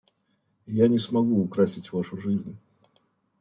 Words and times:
Я 0.83 0.87
не 0.87 0.97
смогу 0.97 1.43
украсить 1.43 1.93
Вашу 1.93 2.17
жизнь. 2.17 2.57